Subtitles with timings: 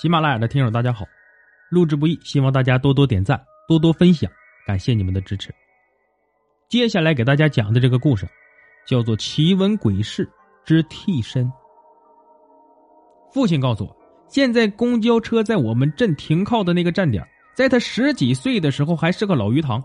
[0.00, 1.04] 喜马拉雅的听友大家好，
[1.70, 4.30] 录制不易，希望大家多多点赞，多多分享，
[4.64, 5.52] 感谢你们的支持。
[6.68, 8.24] 接下来给大家讲的这个故事，
[8.86, 10.30] 叫做《奇闻鬼事
[10.64, 11.46] 之替身》。
[13.32, 13.96] 父亲告诉我，
[14.28, 19.82] 现在公交车在我们镇停靠的那个站点，在他十几岁的时候还是个老鱼塘。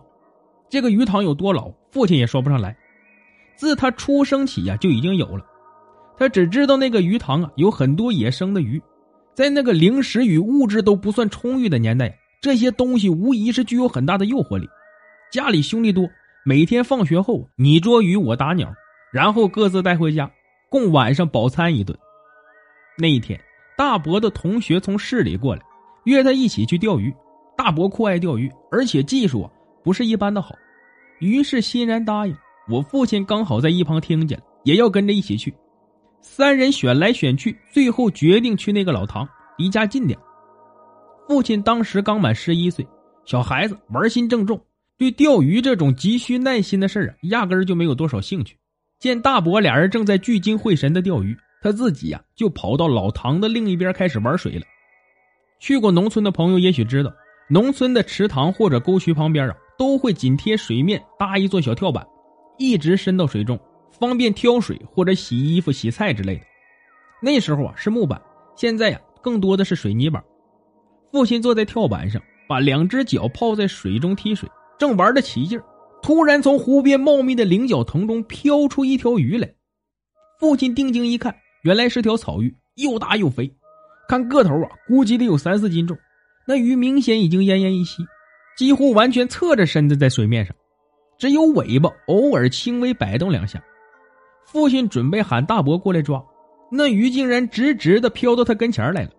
[0.70, 2.78] 这个鱼塘有多老，父亲也说不上来。
[3.56, 5.44] 自他出生起呀，就已经有了。
[6.16, 8.80] 他只知道那个鱼塘啊，有很多野生的鱼。
[9.34, 14.68] 在那个零食与物质都不算充裕的年代，这些东西无疑是具有很大的诱惑力。
[15.32, 16.08] 家里兄弟多，
[16.46, 18.72] 每天放学后你捉鱼我打鸟，
[19.12, 20.32] 然后各自带回家，
[20.70, 21.98] 供晚上饱餐一顿。
[22.98, 23.40] 那一天，
[23.76, 25.62] 大伯的同学从市里过来，
[26.04, 27.12] 约他一起去钓鱼。
[27.58, 29.50] 大伯酷爱钓鱼，而且技术啊
[29.84, 30.56] 不是一般的好，
[31.20, 32.36] 于是欣然答应。
[32.70, 35.54] 我父亲刚好在一旁听见，也要跟着一起去。
[36.26, 39.28] 三人选来选去，最后决定去那个老塘，
[39.58, 40.18] 离家近点。
[41.28, 42.88] 父亲当时刚满十一岁，
[43.26, 44.60] 小孩子玩心正重，
[44.98, 48.58] 对钓鱼这种急需耐心的事啊，压根儿就没有多少兴趣。
[49.00, 54.66] 见大伯俩人正在聚精会神的钓鱼，他自己呀就跑到老塘的另一边开始玩水了。
[55.60, 57.12] 去过农村的朋友也许知道，
[57.50, 62.06] 农村的池塘或者沟渠旁边啊，都会紧贴水面搭一座小跳板，
[62.58, 63.60] 一直伸到水中。
[64.00, 66.42] 方便挑水或者洗衣服、洗菜之类的。
[67.22, 68.22] 那时候啊是木板，
[68.56, 70.22] 现在呀更多的是水泥板。
[71.12, 75.62] 父亲坐在跳板上，把两只脚泡在水中踢水，正玩得起劲
[76.02, 79.50] 突然从湖边茂密的菱角藤中飘出一条鱼来。
[80.40, 83.50] 父亲定睛一看，原来是条草鱼，又大又肥，
[84.10, 85.98] 看个头啊，估计得有三四斤重。
[86.46, 88.04] 那鱼明显已经奄奄一息，
[88.58, 90.54] 几乎完全侧着身子在水面上，
[91.18, 93.64] 只有尾巴偶尔轻微摆动两下。
[94.54, 96.24] 父亲准备喊大伯过来抓，
[96.72, 99.10] 那鱼竟然直直的飘到他跟前来了。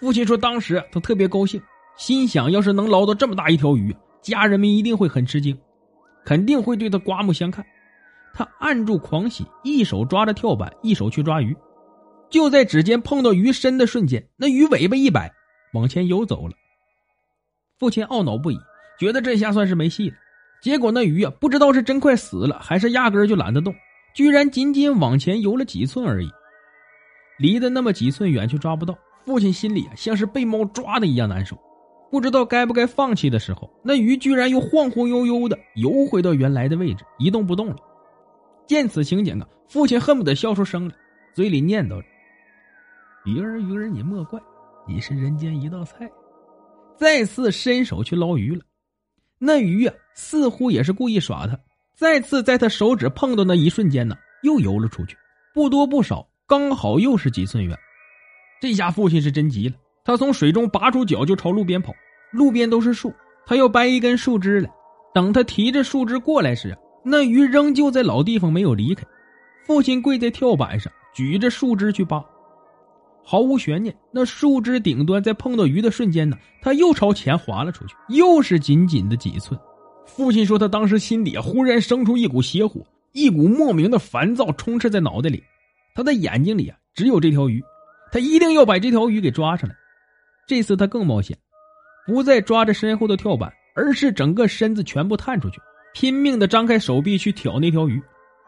[0.00, 1.60] 父亲说：“当时他特别高兴，
[1.96, 5.58] 心想要是能捞到这么大一条鱼，家人们一定会很吃惊，
[6.24, 7.66] 肯定会对他刮目相看。”
[8.32, 11.56] 他按住狂喜，一手抓着跳板，一手去抓鱼。
[12.30, 15.32] 就在指尖碰到鱼身的瞬间，那鱼尾巴一摆，
[15.72, 16.54] 往前游走了。
[17.80, 18.58] 父亲懊恼不已，
[19.00, 20.16] 觉得这下算是没戏了。
[20.62, 23.74] 结果那鱼啊，不知道是真快死了，还是压根就懒得动。
[24.16, 26.30] 居然仅仅往前游了几寸而已，
[27.38, 28.96] 离得那么几寸远却抓不到。
[29.26, 31.54] 父亲心里啊像是被猫抓的一样难受，
[32.10, 37.76] 不知道该不该放弃的时候，那鱼居然又晃晃悠悠的游回到原来的位置，一动不动了。
[38.66, 40.94] 见此情景啊，父亲恨不得笑出声来，
[41.34, 42.06] 嘴里念叨着
[43.30, 44.40] ：“鱼儿鱼儿你莫怪，
[44.88, 46.10] 你是人间一道菜。”
[46.96, 48.62] 再次伸手去捞鱼了，
[49.38, 51.60] 那鱼啊似乎也是故意耍他。
[51.96, 55.16] 再次在他手指碰到那一瞬间呢，又游了出去，
[55.54, 57.74] 不多不少，刚好又是几寸远。
[58.60, 59.74] 这下父亲是真急了，
[60.04, 61.94] 他从水中拔出脚就朝路边跑。
[62.32, 63.14] 路边都是树，
[63.46, 64.70] 他要掰一根树枝来。
[65.14, 69.02] 等他提着树枝过来时，那鱼仍旧在老地方没有离开。
[69.64, 72.22] 父亲跪在跳板上，举着树枝去扒。
[73.24, 79.58] 毫无悬念，那树枝顶端在碰到鱼的瞬间呢，他又朝前滑了出去，又是仅仅的几寸。
[80.06, 82.80] 父亲说，他当时心里啊，忽然生出一股邪火，
[83.12, 85.42] 一股莫名的烦躁充斥在脑袋里。
[85.94, 87.62] 他的眼睛里啊，只有这条鱼，
[88.12, 89.76] 他一定要把这条鱼给抓上来。
[90.46, 91.36] 这次他更冒险，
[92.06, 95.60] 不再抓着身后的跳板，而是整个身子全部探出去，
[95.92, 98.00] 拼命的张开手臂去挑那条鱼。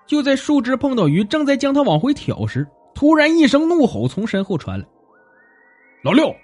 [0.07, 4.87] 就在树枝碰到鱼，正在将它往回挑时，突然一声怒吼从身后传来
[6.03, 6.35] ：“老六，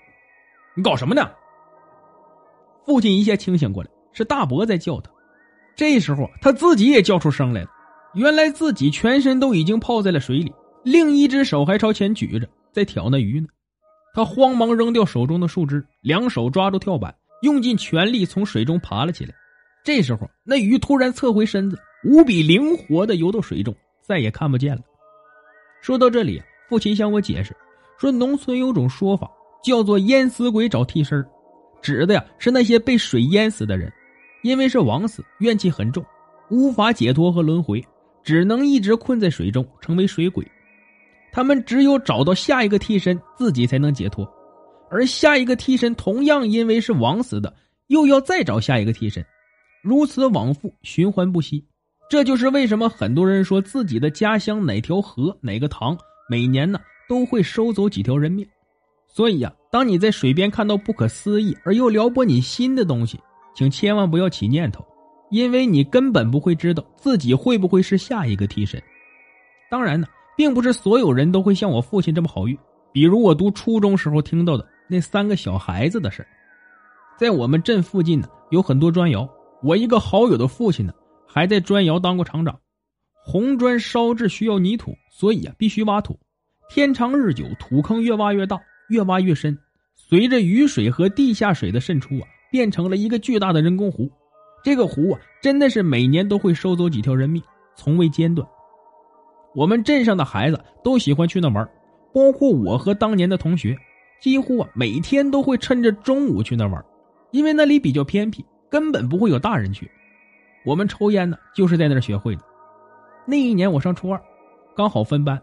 [0.75, 1.31] 你搞什么呢？”
[2.85, 3.89] 父亲一下清醒过来。
[4.15, 5.11] 是大伯在叫他，
[5.77, 7.69] 这时候他自己也叫出声来了。
[8.15, 10.51] 原来自己全身都已经泡在了水里，
[10.85, 13.49] 另一只手还朝前举着，在挑那鱼呢。
[14.15, 19.35] 他慌忙扔掉手中的树枝，两手抓住跳板，用尽全力从水中爬了起来。
[19.83, 24.83] 这时候，那鱼突然侧回身子，无比灵活的游到水中，再也看不见了。
[25.83, 27.53] 说到这里，父亲向我解释
[27.99, 29.29] 说，农村有种说法
[29.65, 31.27] 叫做“淹死鬼找替身”，
[31.83, 33.93] 指的呀是那些被水淹死的人。
[34.45, 36.05] 因为是枉死，怨气很重，
[36.51, 37.83] 无法解脱和轮回，
[38.23, 40.47] 只能一直困在水中，成为水鬼。
[41.33, 44.31] 他们只有找到下一个替身，自己才能解脱。
[44.91, 47.53] 而下一个替身同样因为是枉死的，
[47.87, 49.25] 又要再找下一个替身，
[49.83, 51.67] 如此往复，循环不息。
[52.11, 55.97] 这就是为什么很多人说自己的家乡哪条河、哪个塘，
[56.29, 58.47] 每年呢都会收走几条人命。
[59.09, 63.19] 所以呀，当你在水边看到不可思议而又撩拨你心的东西，
[63.55, 64.85] 请千万不要起念头，
[65.31, 68.83] 因为你根本不会知道自己会不会是下一个替身。
[69.71, 70.07] 当然呢，
[70.37, 72.57] 并不是所有人都会像我父亲这么好运。
[72.93, 76.25] 比如我读初中时候听到的那三个小孩子的事
[77.19, 79.29] 在我们镇附近呢，有很多砖窑。
[79.63, 80.93] 我一个好友的父亲呢，
[81.27, 82.57] 还在砖窑当过厂长。
[83.25, 86.19] 红砖烧制需要泥土，所以啊，必须挖土。
[86.69, 88.61] 天长日久，土坑越挖越大，
[88.91, 89.57] 越挖越深。
[89.97, 94.09] 随着雨水和地下水的渗出啊，变成了一个巨大的人工湖。
[94.63, 97.43] 这个湖啊，真的是每年都会收走几条人命，
[97.75, 98.47] 从未间断。
[99.57, 101.69] 我们镇上的孩子都喜欢去那玩，
[102.13, 103.77] 包括我和当年的同学，
[104.21, 106.81] 几乎啊每天都会趁着中午去那玩，
[107.33, 109.91] 因为那里比较偏僻，根本不会有大人去。
[110.65, 112.43] 我们抽烟呢，就是在那儿学会的。
[113.27, 114.23] 那一年我上初二，
[114.77, 115.43] 刚好分班，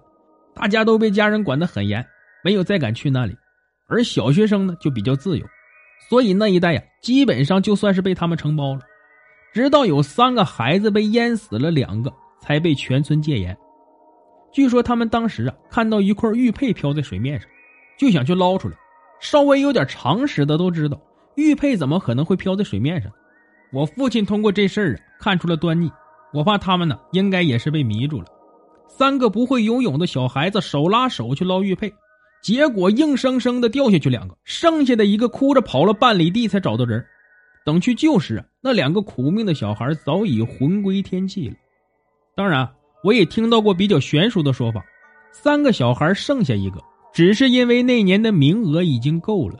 [0.53, 2.05] 大家都被家人管得很严，
[2.41, 3.35] 没有再敢去那里。
[3.89, 5.45] 而小学生呢就比较自由，
[6.09, 8.81] 所以那一带呀，基本上就算是被他们承包了。
[9.53, 13.57] 直到有三个孩子被淹死了两个，才被全村戒严。
[14.51, 17.49] 据说他们当时啊，看到一块玉佩漂在水面上，
[17.97, 18.75] 就想去捞出来。
[19.19, 20.99] 稍微有点常识的都知道，
[21.35, 23.11] 玉佩怎么可能会漂在水面上？
[23.71, 25.89] 我父亲通过这事儿啊，看出了端倪。
[26.33, 28.27] 我怕他们呢，应该也是被迷住了。
[28.87, 31.93] 三个不会游泳的小孩子手拉手去捞玉佩。
[32.41, 37.05] 结果硬生生的掉下去两个，剩下的一个哭着跑了半里地才找到人。
[37.63, 41.55] 等去救时，那两个苦命的小孩早已魂归天际了。
[42.35, 42.67] 当然，
[43.03, 44.83] 我也听到过比较悬殊的说法：
[45.31, 46.81] 三个小孩剩下一个，
[47.13, 49.59] 只是因为那年的名额已经够了。